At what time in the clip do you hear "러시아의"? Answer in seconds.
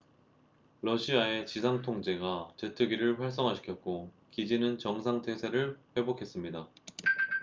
0.81-1.45